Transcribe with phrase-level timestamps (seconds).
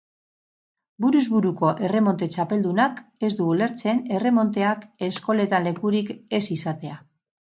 [1.03, 6.99] Buruz buruko erremonte txapeldunak ez du ulertzen erremonteak eskoletan lekurik ez izatea.